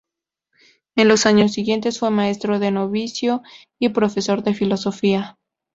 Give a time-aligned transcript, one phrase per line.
[0.95, 3.43] En los años siguientes fue maestro de novicio
[3.77, 5.37] y profesor de filosofía.